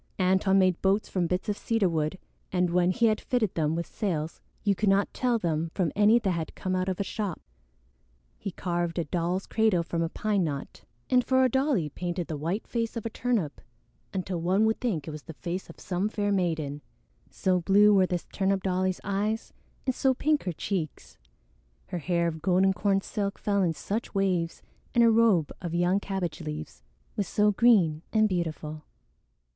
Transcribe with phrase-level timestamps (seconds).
[0.19, 2.17] Antone made boats from bits of cedar wood,
[2.51, 6.17] and when he had fitted them with sails you could not tell them from any
[6.17, 7.39] that had come out of a shop.
[8.39, 12.35] He carved a doll's cradle from a pine knot, and for a dolly painted the
[12.35, 13.61] white face of a turnip
[14.11, 16.81] until one would think it was the face of some fair maiden,
[17.29, 19.53] so blue were this turnip dolly's eyes
[19.85, 21.19] and so pink her cheeks,
[21.89, 24.63] her hair of golden corn silk fell in such waves
[24.95, 26.81] and her robe of young cabbage leaves
[27.15, 28.83] was so green and beautiful.